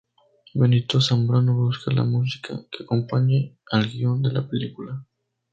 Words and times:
Benito 0.55 0.97
Zambrano 0.99 1.53
busca 1.53 1.91
la 1.93 2.03
música 2.03 2.59
que 2.71 2.85
acompañe 2.85 3.59
al 3.71 3.87
guion 3.87 4.23
de 4.23 4.31
la 4.33 4.49
película. 4.49 5.05